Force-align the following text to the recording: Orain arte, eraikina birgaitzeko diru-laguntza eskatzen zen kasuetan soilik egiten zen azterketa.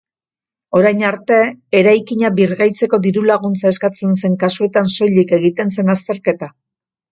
Orain 0.77 1.03
arte, 1.09 1.37
eraikina 1.81 2.31
birgaitzeko 2.39 3.01
diru-laguntza 3.05 3.73
eskatzen 3.75 4.17
zen 4.23 4.41
kasuetan 4.47 4.91
soilik 4.97 5.37
egiten 5.41 5.77
zen 5.79 5.97
azterketa. 5.99 6.53